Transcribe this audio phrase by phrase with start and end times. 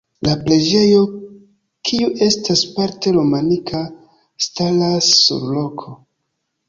[0.27, 1.01] La preĝejo,
[1.89, 3.83] kiu estas parte romanika,
[4.47, 5.95] staras sur roko.